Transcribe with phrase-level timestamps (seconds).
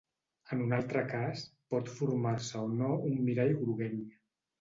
[0.55, 1.43] En un altre cas,
[1.73, 4.17] pot formar-se o no un mirall groguenc.